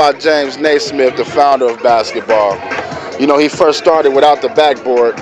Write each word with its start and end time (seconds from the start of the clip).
about 0.00 0.18
James 0.18 0.56
Naismith, 0.56 1.14
the 1.18 1.26
founder 1.26 1.68
of 1.68 1.82
basketball. 1.82 2.56
You 3.20 3.26
know, 3.26 3.36
he 3.36 3.50
first 3.50 3.78
started 3.78 4.12
without 4.12 4.40
the 4.40 4.48
backboard. 4.48 5.18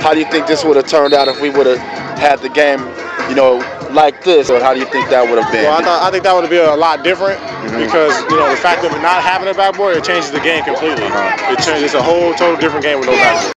How 0.00 0.14
do 0.14 0.20
you 0.20 0.30
think 0.30 0.46
this 0.46 0.64
would 0.64 0.76
have 0.76 0.86
turned 0.86 1.12
out 1.12 1.28
if 1.28 1.38
we 1.38 1.50
would 1.50 1.66
have 1.66 1.76
had 2.16 2.38
the 2.38 2.48
game, 2.48 2.80
you 3.28 3.34
know, 3.34 3.60
like 3.92 4.24
this? 4.24 4.48
Or 4.48 4.58
how 4.58 4.72
do 4.72 4.80
you 4.80 4.86
think 4.86 5.10
that 5.10 5.28
would 5.28 5.36
have 5.38 5.52
been? 5.52 5.64
Well, 5.64 5.78
I, 5.78 5.84
thought, 5.84 6.02
I 6.02 6.10
think 6.10 6.24
that 6.24 6.32
would 6.32 6.44
have 6.44 6.50
been 6.50 6.66
a 6.66 6.74
lot 6.74 7.04
different 7.04 7.40
mm-hmm. 7.40 7.84
because, 7.84 8.18
you 8.30 8.36
know, 8.40 8.48
the 8.48 8.56
fact 8.56 8.86
of 8.86 8.92
not 9.02 9.22
having 9.22 9.48
a 9.48 9.54
backboard, 9.54 9.98
it 9.98 10.04
changes 10.04 10.32
the 10.32 10.40
game 10.40 10.64
completely. 10.64 11.04
Uh-huh. 11.04 11.52
It 11.52 11.62
changes, 11.62 11.92
it's 11.92 11.94
a 11.94 12.02
whole 12.02 12.32
total 12.32 12.56
different 12.56 12.84
game 12.84 13.00
with 13.00 13.08
no 13.08 13.12
backboard. 13.12 13.52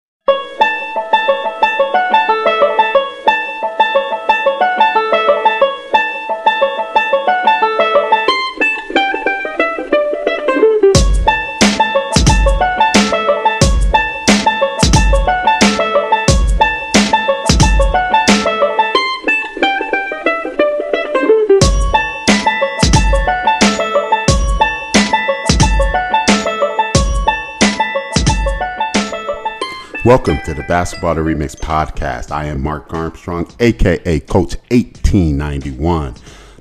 Welcome 30.05 30.37
to 30.45 30.53
the 30.53 30.61
Basketball 30.61 31.15
the 31.15 31.21
Remix 31.21 31.55
podcast. 31.55 32.29
I 32.29 32.45
am 32.45 32.61
Mark 32.61 32.93
Armstrong, 32.93 33.51
aka 33.59 34.19
Coach 34.19 34.55
1891. 34.69 36.13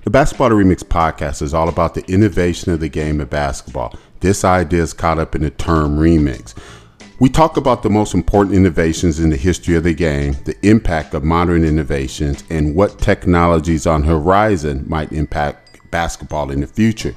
The 0.03 0.09
Basketball 0.09 0.49
the 0.49 0.55
Remix 0.55 0.83
podcast 0.83 1.43
is 1.43 1.53
all 1.53 1.69
about 1.69 1.93
the 1.93 2.11
innovation 2.11 2.73
of 2.73 2.81
the 2.81 2.89
game 2.89 3.21
of 3.21 3.29
basketball. 3.29 3.93
This 4.21 4.47
idea 4.47 4.81
is 4.81 4.95
caught 4.95 5.19
up 5.19 5.35
in 5.35 5.43
the 5.43 5.51
term 5.51 5.99
remix. 5.99 6.55
We 7.21 7.29
talk 7.29 7.59
about 7.59 7.83
the 7.83 7.91
most 7.91 8.15
important 8.15 8.57
innovations 8.57 9.21
in 9.21 9.29
the 9.29 9.37
history 9.37 9.75
of 9.75 9.85
the 9.85 9.93
game, 9.93 10.37
the 10.47 10.57
impact 10.67 11.13
of 11.13 11.23
modern 11.23 11.67
innovations, 11.67 12.45
and 12.49 12.75
what 12.75 12.99
technologies 12.99 13.87
on 13.87 14.05
horizon 14.05 14.87
might 14.89 15.13
impact 15.13 15.65
basketball 15.91 16.51
in 16.51 16.63
the 16.63 16.67
future. 16.67 17.15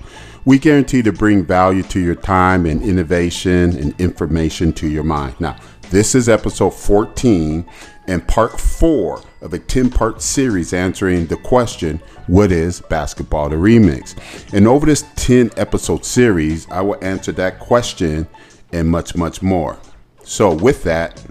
We 0.48 0.60
guarantee 0.60 1.02
to 1.02 1.12
bring 1.12 1.44
value 1.44 1.84
to 1.84 2.00
your 2.00 2.16
time 2.16 2.66
and 2.66 2.82
innovation 2.82 3.78
and 3.78 4.00
information 4.00 4.72
to 4.73 4.88
your 4.88 5.04
mind. 5.04 5.36
Now, 5.42 5.58
this 5.90 6.16
is 6.16 6.28
episode 6.28 6.72
14 6.72 7.66
and 8.08 8.28
part 8.28 8.60
four 8.60 9.22
of 9.42 9.54
a 9.54 9.60
10 9.60 9.90
part 9.90 10.22
series 10.22 10.74
answering 10.74 11.28
the 11.28 11.38
question, 11.38 12.02
What 12.28 12.52
is 12.52 12.82
basketball 12.82 13.50
the 13.50 13.56
remix? 13.56 14.16
And 14.54 14.68
over 14.68 14.86
this 14.86 15.06
10 15.16 15.52
episode 15.58 16.04
series, 16.04 16.70
I 16.70 16.82
will 16.82 16.98
answer 17.02 17.32
that 17.34 17.60
question 17.60 18.28
and 18.74 18.90
much, 18.90 19.16
much 19.16 19.42
more. 19.42 19.78
So, 20.24 20.54
with 20.54 20.84
that, 20.84 21.24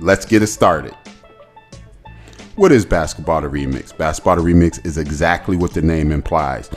let's 0.00 0.24
get 0.24 0.42
it 0.42 0.46
started. 0.46 0.94
What 2.54 2.72
is 2.72 2.86
basketball 2.86 3.42
the 3.42 3.48
remix? 3.48 3.96
Basketball 3.96 4.36
the 4.36 4.42
remix 4.42 4.84
is 4.86 4.96
exactly 4.96 5.56
what 5.56 5.74
the 5.74 5.82
name 5.82 6.10
implies 6.12 6.70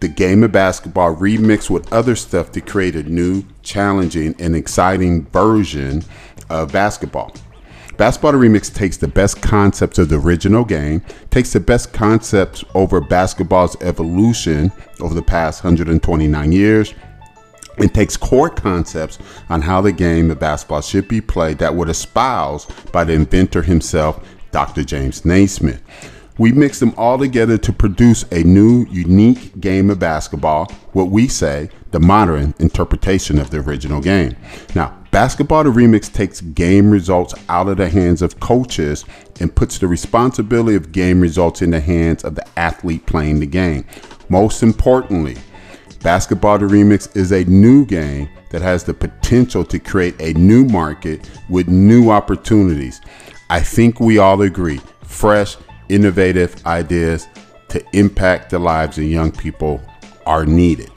the 0.00 0.08
game 0.08 0.42
of 0.42 0.52
basketball 0.52 1.14
remixed 1.16 1.70
with 1.70 1.92
other 1.92 2.14
stuff 2.16 2.52
to 2.52 2.60
create 2.60 2.96
a 2.96 3.02
new, 3.02 3.44
challenging, 3.62 4.34
and 4.38 4.54
exciting 4.54 5.26
version 5.26 6.02
of 6.50 6.72
basketball. 6.72 7.32
Basketball 7.96 8.32
Remix 8.32 8.72
takes 8.72 8.98
the 8.98 9.08
best 9.08 9.40
concepts 9.40 9.98
of 9.98 10.10
the 10.10 10.16
original 10.16 10.64
game, 10.66 11.00
takes 11.30 11.54
the 11.54 11.60
best 11.60 11.94
concepts 11.94 12.62
over 12.74 13.00
basketball's 13.00 13.74
evolution 13.80 14.70
over 15.00 15.14
the 15.14 15.22
past 15.22 15.64
129 15.64 16.52
years, 16.52 16.92
and 17.78 17.94
takes 17.94 18.16
core 18.16 18.50
concepts 18.50 19.18
on 19.48 19.62
how 19.62 19.80
the 19.80 19.92
game 19.92 20.30
of 20.30 20.38
basketball 20.38 20.82
should 20.82 21.08
be 21.08 21.22
played 21.22 21.56
that 21.58 21.74
were 21.74 21.88
espoused 21.88 22.70
by 22.92 23.02
the 23.02 23.14
inventor 23.14 23.62
himself, 23.62 24.26
Dr. 24.50 24.84
James 24.84 25.24
Naismith. 25.24 25.82
We 26.38 26.52
mix 26.52 26.80
them 26.80 26.92
all 26.96 27.18
together 27.18 27.56
to 27.58 27.72
produce 27.72 28.24
a 28.30 28.42
new, 28.42 28.86
unique 28.90 29.58
game 29.60 29.88
of 29.90 29.98
basketball, 29.98 30.70
what 30.92 31.08
we 31.08 31.28
say 31.28 31.70
the 31.92 32.00
modern 32.00 32.54
interpretation 32.58 33.38
of 33.38 33.50
the 33.50 33.58
original 33.58 34.00
game. 34.00 34.36
Now, 34.74 34.96
Basketball 35.10 35.64
the 35.64 35.70
Remix 35.70 36.12
takes 36.12 36.42
game 36.42 36.90
results 36.90 37.32
out 37.48 37.68
of 37.68 37.78
the 37.78 37.88
hands 37.88 38.20
of 38.20 38.38
coaches 38.38 39.06
and 39.40 39.54
puts 39.54 39.78
the 39.78 39.88
responsibility 39.88 40.76
of 40.76 40.92
game 40.92 41.20
results 41.20 41.62
in 41.62 41.70
the 41.70 41.80
hands 41.80 42.22
of 42.22 42.34
the 42.34 42.46
athlete 42.58 43.06
playing 43.06 43.40
the 43.40 43.46
game. 43.46 43.86
Most 44.28 44.62
importantly, 44.62 45.38
Basketball 46.02 46.58
the 46.58 46.66
Remix 46.66 47.16
is 47.16 47.32
a 47.32 47.44
new 47.44 47.86
game 47.86 48.28
that 48.50 48.60
has 48.60 48.84
the 48.84 48.92
potential 48.92 49.64
to 49.64 49.78
create 49.78 50.20
a 50.20 50.34
new 50.34 50.66
market 50.66 51.30
with 51.48 51.66
new 51.66 52.10
opportunities. 52.10 53.00
I 53.48 53.60
think 53.60 54.00
we 54.00 54.18
all 54.18 54.42
agree 54.42 54.82
fresh, 55.02 55.56
innovative 55.88 56.64
ideas 56.66 57.28
to 57.68 57.84
impact 57.92 58.50
the 58.50 58.58
lives 58.58 58.98
of 58.98 59.04
young 59.04 59.32
people 59.32 59.80
are 60.24 60.46
needed. 60.46 60.90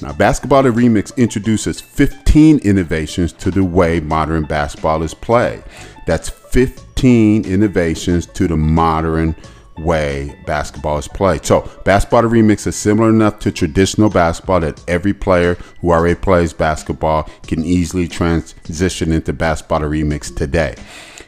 Now, 0.00 0.12
Basketball 0.12 0.64
the 0.64 0.70
Remix 0.70 1.16
introduces 1.16 1.80
15 1.80 2.58
innovations 2.58 3.32
to 3.34 3.50
the 3.50 3.64
way 3.64 4.00
modern 4.00 4.44
basketball 4.44 5.02
is 5.02 5.14
played. 5.14 5.62
That's 6.06 6.28
15 6.28 7.44
innovations 7.44 8.26
to 8.26 8.48
the 8.48 8.56
modern 8.56 9.36
way 9.78 10.36
basketball 10.46 10.98
is 10.98 11.08
played. 11.08 11.44
So, 11.44 11.70
Basketball 11.84 12.22
the 12.22 12.28
Remix 12.28 12.66
is 12.66 12.76
similar 12.76 13.08
enough 13.08 13.38
to 13.40 13.52
traditional 13.52 14.10
basketball 14.10 14.60
that 14.60 14.82
every 14.88 15.14
player 15.14 15.54
who 15.80 15.92
already 15.92 16.18
plays 16.18 16.52
basketball 16.52 17.28
can 17.46 17.64
easily 17.64 18.08
transition 18.08 19.12
into 19.12 19.32
Basketball 19.32 19.80
the 19.80 19.86
Remix 19.86 20.34
today. 20.34 20.74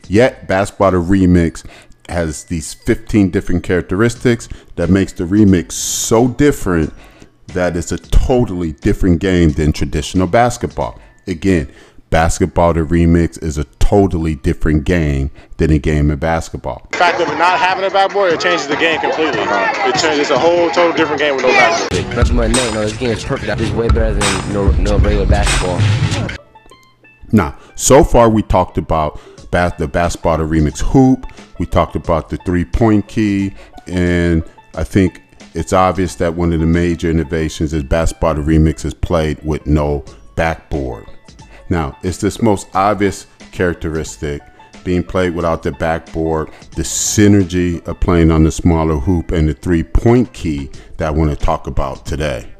Yet, 0.09 0.47
Basketball 0.47 0.93
the 0.93 0.99
Remix 0.99 1.65
has 2.09 2.45
these 2.45 2.75
15 2.75 3.31
different 3.31 3.63
characteristics 3.63 4.49
that 4.77 4.91
makes 4.91 5.13
the 5.13 5.25
remix 5.25 5.73
so 5.73 6.29
different 6.29 6.93
that 7.49 7.77
it's 7.77 7.93
a 7.93 7.99
totally 7.99 8.73
different 8.73 9.21
game 9.21 9.51
than 9.51 9.73
traditional 9.73 10.27
basketball. 10.27 11.01
Again, 11.27 11.71
basketball 12.11 12.73
the 12.75 12.81
remix 12.81 13.43
is 13.43 13.59
a 13.59 13.65
totally 13.79 14.35
different 14.35 14.85
game 14.85 15.31
than 15.59 15.71
a 15.71 15.79
game 15.79 16.11
of 16.11 16.21
basketball. 16.21 16.87
The 16.93 16.99
fact 16.99 17.21
of 17.21 17.29
not 17.39 17.59
having 17.59 17.85
a 17.85 17.91
backboard, 17.91 18.33
it 18.33 18.41
changes 18.41 18.67
the 18.67 18.77
game 18.77 19.01
completely. 19.01 19.43
It 19.43 19.95
changes, 19.97 20.19
it's 20.19 20.31
a 20.31 20.39
whole 20.39 20.71
total 20.71 20.97
different 20.97 21.21
game 21.21 21.37
with 21.37 21.45
no 21.45 21.51
backboard. 21.51 22.17
Nothing 22.17 22.37
but 22.37 22.51
no, 22.51 22.75
no, 22.75 22.81
this 22.83 22.97
game 22.97 23.11
is 23.11 23.25
perfect. 23.25 23.59
This 23.59 23.69
is 23.69 23.75
way 23.75 23.89
better 23.89 24.15
than 24.15 24.53
no, 24.53 24.71
no 24.73 24.99
regular 24.99 25.27
basketball. 25.27 25.81
Now, 27.33 27.59
so 27.75 28.05
far 28.05 28.29
we 28.29 28.43
talked 28.43 28.79
about 28.79 29.21
the 29.51 29.89
basketball 29.91 30.37
the 30.37 30.45
remix 30.45 30.81
hoop. 30.81 31.27
We 31.59 31.67
talked 31.67 31.97
about 31.97 32.29
the 32.29 32.37
three 32.39 32.65
point 32.65 33.09
key, 33.09 33.55
and 33.87 34.43
I 34.75 34.85
think 34.85 35.23
it's 35.55 35.73
obvious 35.73 36.17
that 36.17 36.35
one 36.35 36.53
of 36.53 36.61
the 36.61 36.67
major 36.67 37.11
innovations 37.11 37.73
is 37.73 37.83
basketball 37.83 38.35
the 38.35 38.43
remix 38.43 38.85
is 38.85 38.95
played 38.95 39.43
with 39.43 39.67
no 39.67 40.05
backboard. 40.35 41.07
Now, 41.69 41.97
it's 42.03 42.19
this 42.19 42.43
most 42.43 42.69
obvious 42.75 43.27
characteristic 43.53 44.43
being 44.85 45.03
played 45.03 45.35
without 45.35 45.63
the 45.63 45.73
backboard, 45.73 46.49
the 46.77 46.83
synergy 46.83 47.85
of 47.89 47.99
playing 48.01 48.31
on 48.31 48.45
the 48.45 48.53
smaller 48.53 48.97
hoop, 48.97 49.33
and 49.33 49.49
the 49.49 49.55
three 49.55 49.83
point 49.83 50.33
key 50.33 50.71
that 50.99 51.09
I 51.09 51.11
want 51.11 51.31
to 51.31 51.37
talk 51.37 51.67
about 51.67 52.07
today. 52.07 52.56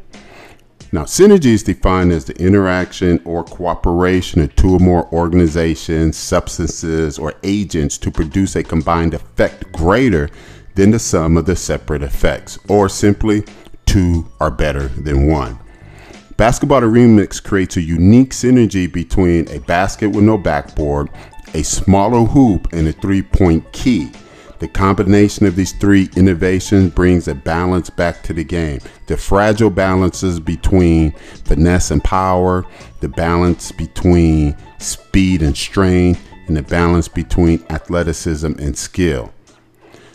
Now, 0.93 1.03
synergy 1.03 1.47
is 1.47 1.63
defined 1.63 2.13
as 2.13 2.27
the 2.27 2.41
interaction 2.41 3.21
or 3.25 3.43
cooperation 3.43 4.41
of 4.41 4.55
two 4.55 4.77
or 4.77 4.79
more 4.79 5.13
organizations, 5.13 6.17
substances, 6.17 7.19
or 7.19 7.35
agents 7.43 7.99
to 7.99 8.11
produce 8.11 8.55
a 8.55 8.63
combined 8.63 9.13
effect 9.13 9.73
greater 9.73 10.31
than 10.77 10.93
the 10.93 10.99
sum 10.99 11.37
of 11.37 11.47
the 11.47 11.57
separate 11.57 12.03
effects, 12.03 12.59
or 12.69 12.89
simply, 12.89 13.45
two 13.87 14.27
are 14.41 14.51
better 14.51 14.89
than 14.89 15.27
one. 15.27 15.59
Basketball 16.37 16.83
the 16.83 16.87
Remix 16.87 17.43
creates 17.43 17.77
a 17.77 17.83
unique 17.83 18.31
synergy 18.31 18.93
between 18.93 19.49
a 19.49 19.59
basket 19.61 20.09
with 20.09 20.25
no 20.25 20.37
backboard, 20.37 21.09
a 21.55 21.63
smaller 21.65 22.27
hoop, 22.27 22.73
and 22.73 22.87
a 22.87 22.93
three 22.93 23.23
point 23.23 23.73
key. 23.73 24.11
The 24.59 24.69
combination 24.69 25.47
of 25.47 25.55
these 25.55 25.73
three 25.73 26.09
innovations 26.17 26.93
brings 26.93 27.29
a 27.29 27.35
balance 27.35 27.91
back 27.91 28.23
to 28.23 28.33
the 28.33 28.45
game. 28.45 28.81
The 29.07 29.17
fragile 29.17 29.71
balances 29.71 30.41
between 30.41 31.13
finesse 31.45 31.91
and 31.91 32.03
power, 32.03 32.65
the 33.01 33.09
balance 33.09 33.71
between 33.73 34.57
speed 34.79 35.43
and 35.43 35.57
strength, 35.57 36.23
and 36.47 36.57
the 36.57 36.63
balance 36.63 37.09
between 37.09 37.63
athleticism 37.71 38.53
and 38.59 38.77
skill. 38.77 39.33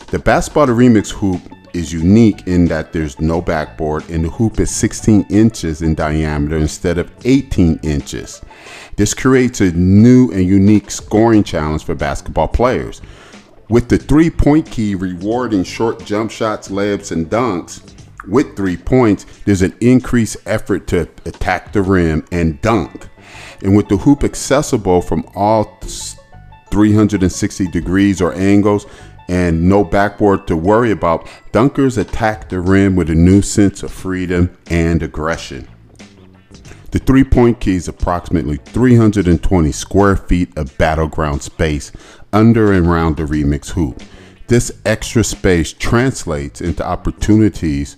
The 0.08 0.18
Basketball 0.18 0.66
Remix 0.66 1.10
hoop 1.10 1.40
is 1.72 1.92
unique 1.92 2.46
in 2.46 2.66
that 2.66 2.92
there's 2.92 3.18
no 3.20 3.40
backboard 3.40 4.08
and 4.10 4.24
the 4.24 4.28
hoop 4.28 4.60
is 4.60 4.70
16 4.70 5.26
inches 5.30 5.82
in 5.82 5.94
diameter 5.94 6.58
instead 6.58 6.98
of 6.98 7.10
18 7.24 7.80
inches. 7.82 8.42
This 8.96 9.14
creates 9.14 9.60
a 9.60 9.72
new 9.72 10.30
and 10.32 10.44
unique 10.44 10.90
scoring 10.90 11.44
challenge 11.44 11.84
for 11.84 11.94
basketball 11.94 12.48
players. 12.48 13.00
With 13.72 13.88
the 13.88 13.96
three 13.96 14.28
point 14.28 14.70
key 14.70 14.94
rewarding 14.94 15.64
short 15.64 16.04
jump 16.04 16.30
shots, 16.30 16.68
layups, 16.68 17.10
and 17.10 17.30
dunks, 17.30 17.80
with 18.28 18.54
three 18.54 18.76
points, 18.76 19.24
there's 19.46 19.62
an 19.62 19.74
increased 19.80 20.36
effort 20.44 20.86
to 20.88 21.08
attack 21.24 21.72
the 21.72 21.80
rim 21.80 22.22
and 22.30 22.60
dunk. 22.60 23.08
And 23.62 23.74
with 23.74 23.88
the 23.88 23.96
hoop 23.96 24.24
accessible 24.24 25.00
from 25.00 25.24
all 25.34 25.80
360 26.70 27.68
degrees 27.68 28.20
or 28.20 28.34
angles 28.34 28.84
and 29.30 29.66
no 29.70 29.84
backboard 29.84 30.46
to 30.48 30.56
worry 30.58 30.90
about, 30.90 31.26
dunkers 31.54 31.96
attack 31.96 32.50
the 32.50 32.60
rim 32.60 32.94
with 32.94 33.08
a 33.08 33.14
new 33.14 33.40
sense 33.40 33.82
of 33.82 33.90
freedom 33.90 34.54
and 34.66 35.02
aggression. 35.02 35.66
The 36.90 36.98
three 36.98 37.24
point 37.24 37.58
key 37.58 37.76
is 37.76 37.88
approximately 37.88 38.58
320 38.58 39.72
square 39.72 40.14
feet 40.14 40.54
of 40.58 40.76
battleground 40.76 41.42
space 41.42 41.90
under 42.32 42.72
and 42.72 42.86
around 42.86 43.16
the 43.16 43.24
remix 43.24 43.70
hoop. 43.70 44.02
This 44.48 44.72
extra 44.84 45.24
space 45.24 45.72
translates 45.72 46.60
into 46.60 46.86
opportunities 46.86 47.96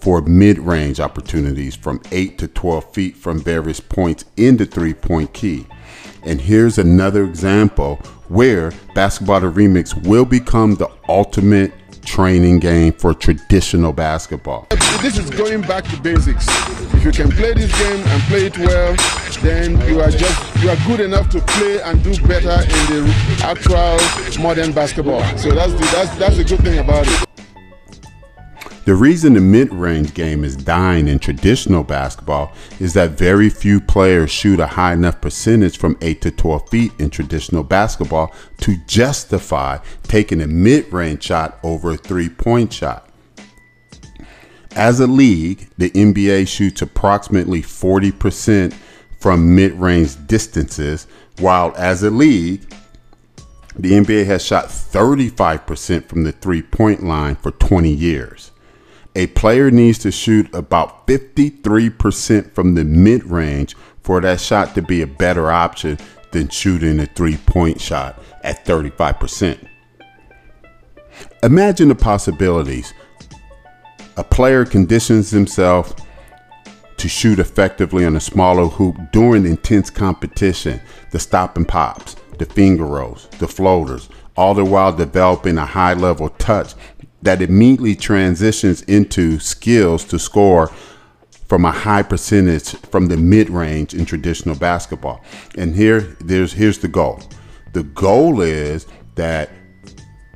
for 0.00 0.22
mid 0.22 0.58
range 0.58 1.00
opportunities 1.00 1.76
from 1.76 2.00
8 2.10 2.38
to 2.38 2.48
12 2.48 2.94
feet 2.94 3.16
from 3.16 3.40
various 3.40 3.80
points 3.80 4.24
in 4.36 4.56
the 4.56 4.66
three 4.66 4.94
point 4.94 5.32
key. 5.32 5.66
And 6.22 6.40
here's 6.40 6.78
another 6.78 7.24
example 7.24 7.96
where 8.28 8.72
Basketball 8.94 9.40
the 9.40 9.50
Remix 9.50 10.06
will 10.06 10.24
become 10.24 10.74
the 10.74 10.88
ultimate 11.08 11.72
training 12.04 12.58
game 12.58 12.92
for 12.92 13.14
traditional 13.14 13.92
basketball. 13.92 14.66
This 15.02 15.18
is 15.18 15.30
going 15.30 15.62
back 15.62 15.84
to 15.84 15.96
basics. 16.00 16.46
If 16.94 17.04
you 17.04 17.12
can 17.12 17.30
play 17.30 17.54
this 17.54 17.72
game 17.78 18.04
and 18.06 18.22
play 18.24 18.46
it 18.46 18.58
well, 18.58 18.94
then 19.42 19.80
you 19.88 20.00
are 20.00 20.10
just 20.10 20.62
you 20.62 20.68
are 20.70 20.76
good 20.86 21.00
enough 21.00 21.30
to 21.30 21.40
play 21.40 21.80
and 21.82 22.02
do 22.04 22.14
better 22.26 22.62
in 22.62 23.06
the 23.06 23.40
actual 23.42 24.42
modern 24.42 24.72
basketball. 24.72 25.22
So 25.38 25.52
that's 25.52 25.72
the, 25.72 25.88
that's 25.92 26.18
that's 26.18 26.36
the 26.36 26.44
good 26.44 26.60
thing 26.60 26.78
about 26.78 27.06
it. 27.06 27.29
The 28.86 28.94
reason 28.94 29.34
the 29.34 29.40
mid 29.40 29.74
range 29.74 30.14
game 30.14 30.42
is 30.42 30.56
dying 30.56 31.06
in 31.06 31.18
traditional 31.18 31.84
basketball 31.84 32.52
is 32.78 32.94
that 32.94 33.10
very 33.10 33.50
few 33.50 33.78
players 33.78 34.30
shoot 34.30 34.58
a 34.58 34.66
high 34.66 34.94
enough 34.94 35.20
percentage 35.20 35.76
from 35.76 35.98
8 36.00 36.22
to 36.22 36.30
12 36.30 36.68
feet 36.70 36.92
in 36.98 37.10
traditional 37.10 37.62
basketball 37.62 38.34
to 38.60 38.78
justify 38.86 39.78
taking 40.04 40.40
a 40.40 40.46
mid 40.46 40.90
range 40.92 41.24
shot 41.24 41.58
over 41.62 41.90
a 41.90 41.96
three 41.98 42.30
point 42.30 42.72
shot. 42.72 43.06
As 44.74 44.98
a 45.00 45.06
league, 45.06 45.68
the 45.76 45.90
NBA 45.90 46.48
shoots 46.48 46.80
approximately 46.80 47.60
40% 47.60 48.72
from 49.18 49.54
mid 49.54 49.74
range 49.74 50.16
distances, 50.26 51.06
while 51.38 51.74
as 51.76 52.02
a 52.02 52.10
league, 52.10 52.62
the 53.76 53.92
NBA 53.92 54.24
has 54.24 54.42
shot 54.44 54.66
35% 54.66 56.06
from 56.06 56.24
the 56.24 56.32
three 56.32 56.62
point 56.62 57.04
line 57.04 57.34
for 57.34 57.50
20 57.50 57.90
years 57.90 58.49
a 59.20 59.26
player 59.26 59.70
needs 59.70 59.98
to 59.98 60.10
shoot 60.10 60.48
about 60.54 61.06
53% 61.06 62.52
from 62.52 62.74
the 62.74 62.84
mid 62.84 63.22
range 63.24 63.76
for 64.02 64.18
that 64.22 64.40
shot 64.40 64.74
to 64.74 64.80
be 64.80 65.02
a 65.02 65.06
better 65.06 65.50
option 65.50 65.98
than 66.32 66.48
shooting 66.48 66.98
a 66.98 67.04
three 67.04 67.36
point 67.36 67.78
shot 67.78 68.18
at 68.42 68.64
35%. 68.64 69.58
Imagine 71.42 71.88
the 71.88 71.94
possibilities. 71.94 72.94
A 74.16 74.24
player 74.24 74.64
conditions 74.64 75.30
himself 75.30 75.94
to 76.96 77.06
shoot 77.06 77.38
effectively 77.38 78.06
on 78.06 78.16
a 78.16 78.20
smaller 78.20 78.68
hoop 78.68 78.96
during 79.12 79.44
intense 79.44 79.90
competition, 79.90 80.80
the 81.10 81.18
stop 81.18 81.58
and 81.58 81.68
pops, 81.68 82.16
the 82.38 82.46
finger 82.46 82.86
rolls, 82.86 83.28
the 83.38 83.48
floaters, 83.48 84.08
all 84.34 84.54
the 84.54 84.64
while 84.64 84.96
developing 84.96 85.58
a 85.58 85.66
high 85.66 85.92
level 85.92 86.30
touch 86.30 86.72
that 87.22 87.42
immediately 87.42 87.94
transitions 87.94 88.82
into 88.82 89.38
skills 89.38 90.04
to 90.06 90.18
score 90.18 90.70
from 91.48 91.64
a 91.64 91.72
high 91.72 92.02
percentage 92.02 92.76
from 92.90 93.06
the 93.06 93.16
mid 93.16 93.50
range 93.50 93.92
in 93.92 94.04
traditional 94.04 94.54
basketball. 94.54 95.20
And 95.56 95.74
here 95.74 96.16
there's 96.20 96.52
here's 96.52 96.78
the 96.78 96.88
goal. 96.88 97.20
The 97.72 97.82
goal 97.82 98.40
is 98.40 98.86
that 99.16 99.50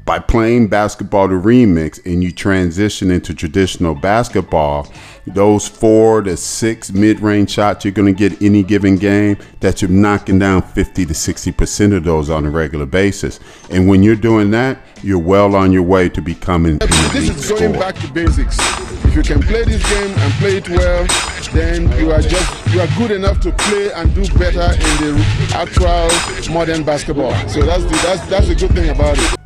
by 0.05 0.19
playing 0.19 0.69
basketball 0.69 1.29
the 1.29 1.35
remix 1.35 2.05
and 2.05 2.23
you 2.23 2.31
transition 2.31 3.11
into 3.11 3.33
traditional 3.33 3.95
basketball, 3.95 4.93
those 5.27 5.67
four 5.67 6.23
to 6.23 6.37
six 6.37 6.93
mid-range 6.93 7.51
shots 7.51 7.85
you're 7.85 7.93
going 7.93 8.13
to 8.15 8.29
get 8.29 8.41
any 8.43 8.63
given 8.63 8.97
game 8.97 9.37
that 9.61 9.81
you're 9.81 9.91
knocking 9.91 10.39
down 10.39 10.61
50 10.61 11.07
to 11.07 11.15
60 11.15 11.53
percent 11.53 11.93
of 11.95 12.05
those 12.05 12.29
on 12.29 12.45
a 12.45 12.51
regular 12.51 12.87
basis. 12.87 13.41
And 13.71 13.89
when 13.89 14.03
you're 14.03 14.17
doing 14.17 14.51
that 14.51 14.79
you're 15.03 15.19
well 15.19 15.55
on 15.55 15.73
your 15.73 15.83
way 15.83 16.09
to 16.09 16.21
becoming 16.21 16.79
this 16.79 17.29
is 17.29 17.51
going 17.51 17.73
back 17.73 17.95
to 17.97 18.13
basics. 18.13 18.59
If 19.05 19.15
you 19.17 19.23
can 19.23 19.41
play 19.43 19.65
this 19.65 19.83
game 19.91 20.11
and 20.19 20.33
play 20.35 20.57
it 20.59 20.69
well 20.69 21.07
then 21.53 21.91
you 21.99 22.11
are 22.11 22.21
just 22.21 22.75
you 22.75 22.81
are 22.81 22.89
good 22.99 23.11
enough 23.11 23.41
to 23.41 23.53
play 23.53 23.93
and 23.93 24.15
do 24.15 24.23
better 24.39 24.73
in 24.73 25.17
the 25.17 25.53
actual 25.55 26.53
modern 26.53 26.85
basketball. 26.85 27.33
So 27.49 27.65
that's 27.65 27.85
the 27.85 28.01
that's 28.03 28.29
that's 28.29 28.49
the 28.49 28.55
good 28.55 28.73
thing 28.73 28.91
about 28.91 29.19
it 29.19 29.44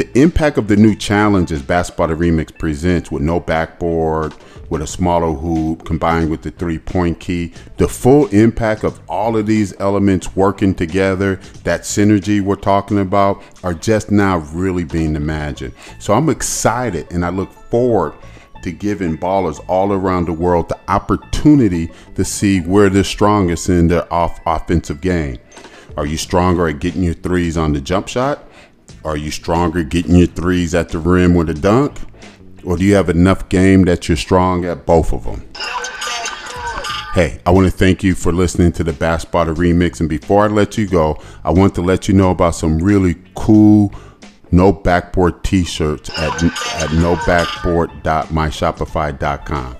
the 0.00 0.18
impact 0.18 0.56
of 0.56 0.66
the 0.66 0.76
new 0.76 0.94
challenges 0.94 1.60
Basketball 1.60 2.08
the 2.08 2.14
Remix 2.14 2.56
presents 2.56 3.10
with 3.10 3.20
no 3.20 3.38
backboard, 3.38 4.32
with 4.70 4.80
a 4.80 4.86
smaller 4.86 5.30
hoop 5.30 5.84
combined 5.84 6.30
with 6.30 6.40
the 6.40 6.50
three 6.52 6.78
point 6.78 7.20
key, 7.20 7.52
the 7.76 7.86
full 7.86 8.26
impact 8.28 8.82
of 8.82 8.98
all 9.10 9.36
of 9.36 9.44
these 9.44 9.78
elements 9.78 10.34
working 10.34 10.74
together, 10.74 11.36
that 11.64 11.82
synergy 11.82 12.40
we're 12.40 12.56
talking 12.56 12.98
about, 12.98 13.42
are 13.62 13.74
just 13.74 14.10
now 14.10 14.38
really 14.54 14.84
being 14.84 15.16
imagined. 15.16 15.74
So 15.98 16.14
I'm 16.14 16.30
excited 16.30 17.06
and 17.12 17.22
I 17.22 17.28
look 17.28 17.52
forward 17.52 18.14
to 18.62 18.72
giving 18.72 19.18
ballers 19.18 19.62
all 19.68 19.92
around 19.92 20.24
the 20.24 20.32
world 20.32 20.70
the 20.70 20.80
opportunity 20.88 21.90
to 22.14 22.24
see 22.24 22.60
where 22.62 22.88
they're 22.88 23.04
strongest 23.04 23.68
in 23.68 23.88
their 23.88 24.10
off 24.10 24.40
offensive 24.46 25.02
game. 25.02 25.36
Are 25.98 26.06
you 26.06 26.16
stronger 26.16 26.68
at 26.68 26.78
getting 26.78 27.02
your 27.02 27.12
threes 27.12 27.58
on 27.58 27.74
the 27.74 27.82
jump 27.82 28.08
shot? 28.08 28.46
Are 29.04 29.16
you 29.16 29.30
stronger 29.30 29.82
getting 29.82 30.16
your 30.16 30.26
threes 30.26 30.74
at 30.74 30.90
the 30.90 30.98
rim 30.98 31.34
with 31.34 31.50
a 31.50 31.54
dunk? 31.54 31.98
Or 32.64 32.76
do 32.76 32.84
you 32.84 32.94
have 32.94 33.08
enough 33.08 33.48
game 33.48 33.84
that 33.84 34.08
you're 34.08 34.16
strong 34.16 34.64
at 34.64 34.84
both 34.84 35.12
of 35.12 35.24
them? 35.24 35.48
Hey, 37.14 37.40
I 37.44 37.50
want 37.50 37.66
to 37.66 37.76
thank 37.76 38.04
you 38.04 38.14
for 38.14 38.32
listening 38.32 38.72
to 38.72 38.84
the 38.84 38.92
Basketball 38.92 39.46
the 39.46 39.54
remix. 39.54 40.00
And 40.00 40.08
before 40.08 40.44
I 40.44 40.48
let 40.48 40.78
you 40.78 40.86
go, 40.86 41.20
I 41.42 41.50
want 41.50 41.74
to 41.76 41.82
let 41.82 42.06
you 42.06 42.14
know 42.14 42.30
about 42.30 42.54
some 42.54 42.78
really 42.78 43.16
cool 43.34 43.92
no 44.52 44.72
backboard 44.72 45.44
t-shirts 45.44 46.10
at, 46.18 46.42
at 46.42 46.90
nobackboard.myshopify.com. 46.90 49.76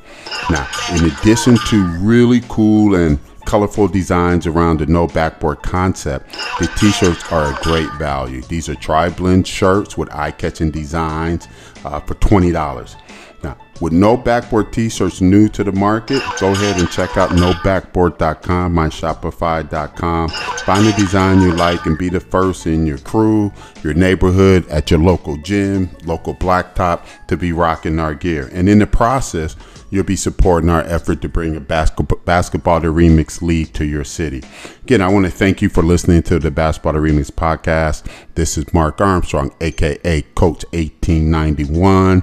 Now, 0.50 0.69
in 0.93 1.06
addition 1.06 1.56
to 1.69 1.87
really 1.99 2.43
cool 2.49 2.94
and 2.94 3.19
colorful 3.50 3.88
designs 3.88 4.47
around 4.47 4.78
the 4.78 4.87
no 4.87 5.09
backboard 5.09 5.61
concept, 5.61 6.30
the 6.61 6.71
t-shirts 6.78 7.33
are 7.33 7.52
a 7.52 7.59
great 7.64 7.92
value. 7.95 8.42
These 8.42 8.69
are 8.69 8.76
tri-blend 8.76 9.45
shirts 9.45 9.99
with 9.99 10.09
eye-catching 10.14 10.71
designs 10.71 11.49
uh, 11.85 11.99
for 11.99 12.14
$20. 12.14 12.95
Now, 13.42 13.59
with 13.80 13.92
no 13.92 14.16
backboard 14.16 14.73
t-shirts 14.73 15.21
new 15.21 15.49
to 15.49 15.64
the 15.64 15.73
market, 15.73 16.23
go 16.38 16.52
ahead 16.52 16.78
and 16.78 16.88
check 16.92 17.16
out 17.16 17.30
nobackboard.com, 17.30 18.73
myshopify.com. 18.73 20.28
Find 20.28 20.87
a 20.87 20.92
design 20.92 21.40
you 21.40 21.52
like 21.52 21.87
and 21.87 21.99
be 21.99 22.09
the 22.09 22.21
first 22.21 22.69
in 22.69 22.87
your 22.87 22.99
crew, 22.99 23.50
your 23.83 23.95
neighborhood, 23.95 24.64
at 24.69 24.92
your 24.92 25.00
local 25.00 25.37
gym, 25.38 25.90
local 26.04 26.37
blacktop 26.37 27.04
to 27.26 27.37
be 27.37 27.50
rocking 27.50 27.99
our 27.99 28.14
gear. 28.14 28.49
And 28.52 28.69
in 28.69 28.78
the 28.78 28.87
process, 28.87 29.57
you'll 29.90 30.04
be 30.04 30.16
supporting 30.16 30.70
our 30.70 30.82
effort 30.82 31.20
to 31.23 31.28
bring 31.28 31.56
a 31.56 31.61
basketball, 31.61 32.18
basketball 32.25 32.80
the 32.80 32.88
remix 32.88 33.42
league 33.42 33.73
to 33.75 33.85
your 33.85 34.04
city. 34.04 34.42
Again, 34.82 35.02
I 35.02 35.09
want 35.09 35.26
to 35.26 35.30
thank 35.30 35.61
you 35.61 35.68
for 35.68 35.82
listening 35.82 36.23
to 36.25 36.38
the 36.38 36.50
Basketball 36.50 36.94
the 36.94 37.00
Remix 37.00 37.30
podcast. 37.30 38.11
This 38.35 38.56
is 38.56 38.73
Mark 38.73 39.00
Armstrong, 39.00 39.52
aka 39.61 40.23
Coach 40.35 40.64
1891. 40.73 42.23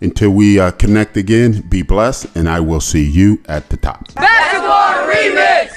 Until 0.00 0.30
we 0.30 0.58
uh, 0.58 0.72
connect 0.72 1.16
again, 1.16 1.60
be 1.68 1.82
blessed, 1.82 2.26
and 2.34 2.48
I 2.48 2.58
will 2.60 2.80
see 2.80 3.04
you 3.04 3.40
at 3.46 3.68
the 3.68 3.76
top. 3.76 4.12
Basketball 4.14 5.12
Remix! 5.12 5.71